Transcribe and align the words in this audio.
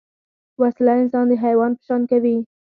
وسله 0.61 0.93
انسان 1.01 1.25
د 1.29 1.33
حیوان 1.43 1.71
په 1.77 1.81
شان 1.87 2.01
کوي 2.11 2.37